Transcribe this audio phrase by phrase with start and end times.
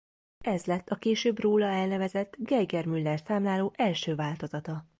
[0.39, 4.85] Ez lett a később róla elnevezett Geiger–Müller-számláló első változata.